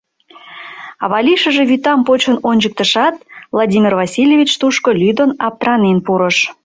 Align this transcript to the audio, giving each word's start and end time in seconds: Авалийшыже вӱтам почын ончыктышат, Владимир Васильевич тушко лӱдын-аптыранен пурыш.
Авалийшыже 1.03 1.63
вӱтам 1.69 1.99
почын 2.07 2.37
ончыктышат, 2.49 3.15
Владимир 3.53 3.93
Васильевич 3.99 4.51
тушко 4.61 4.89
лӱдын-аптыранен 5.01 5.97
пурыш. 6.05 6.37